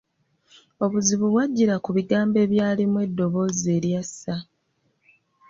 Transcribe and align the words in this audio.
Obuzibu 0.83 1.25
bw’ajjira 1.31 1.75
ku 1.83 1.89
bigambo 1.97 2.37
ebyalimu 2.45 2.97
eddoboozi 3.05 3.67
erya 3.77 4.03
ssa. 4.07 4.35